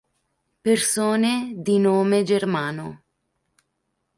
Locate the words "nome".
1.77-2.23